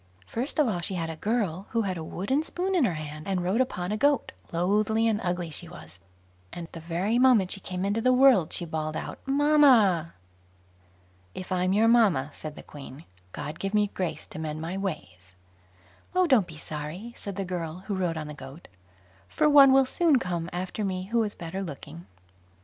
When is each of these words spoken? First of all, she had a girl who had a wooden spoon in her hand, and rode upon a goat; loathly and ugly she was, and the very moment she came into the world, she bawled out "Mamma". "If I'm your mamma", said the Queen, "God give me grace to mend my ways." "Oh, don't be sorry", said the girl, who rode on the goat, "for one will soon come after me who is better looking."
First 0.25 0.57
of 0.57 0.67
all, 0.67 0.79
she 0.79 0.95
had 0.95 1.11
a 1.11 1.15
girl 1.15 1.67
who 1.69 1.83
had 1.83 1.95
a 1.95 2.03
wooden 2.03 2.41
spoon 2.41 2.73
in 2.73 2.85
her 2.85 2.95
hand, 2.95 3.27
and 3.27 3.43
rode 3.43 3.61
upon 3.61 3.91
a 3.91 3.97
goat; 3.97 4.31
loathly 4.51 5.07
and 5.07 5.21
ugly 5.23 5.51
she 5.51 5.69
was, 5.69 5.99
and 6.51 6.67
the 6.71 6.79
very 6.79 7.19
moment 7.19 7.51
she 7.51 7.59
came 7.59 7.85
into 7.85 8.01
the 8.01 8.11
world, 8.11 8.51
she 8.51 8.65
bawled 8.65 8.95
out 8.95 9.19
"Mamma". 9.27 10.15
"If 11.35 11.51
I'm 11.51 11.71
your 11.71 11.87
mamma", 11.87 12.31
said 12.33 12.55
the 12.55 12.63
Queen, 12.63 13.05
"God 13.31 13.59
give 13.59 13.75
me 13.75 13.91
grace 13.93 14.25
to 14.25 14.39
mend 14.39 14.59
my 14.59 14.75
ways." 14.75 15.35
"Oh, 16.15 16.25
don't 16.25 16.47
be 16.47 16.57
sorry", 16.57 17.13
said 17.15 17.35
the 17.35 17.45
girl, 17.45 17.83
who 17.85 17.93
rode 17.93 18.17
on 18.17 18.25
the 18.25 18.33
goat, 18.33 18.69
"for 19.29 19.47
one 19.47 19.71
will 19.71 19.85
soon 19.85 20.17
come 20.17 20.49
after 20.51 20.83
me 20.83 21.03
who 21.11 21.21
is 21.21 21.35
better 21.35 21.61
looking." 21.61 22.07